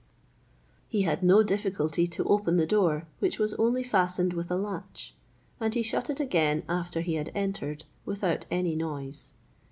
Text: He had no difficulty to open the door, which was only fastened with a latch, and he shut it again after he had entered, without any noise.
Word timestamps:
He 0.87 1.03
had 1.03 1.21
no 1.21 1.43
difficulty 1.43 2.07
to 2.07 2.23
open 2.23 2.57
the 2.57 2.65
door, 2.65 3.05
which 3.19 3.37
was 3.37 3.53
only 3.59 3.83
fastened 3.83 4.33
with 4.33 4.49
a 4.49 4.55
latch, 4.55 5.13
and 5.59 5.75
he 5.75 5.83
shut 5.83 6.09
it 6.09 6.19
again 6.19 6.63
after 6.67 7.01
he 7.01 7.13
had 7.13 7.31
entered, 7.35 7.83
without 8.03 8.47
any 8.49 8.75
noise. 8.75 9.33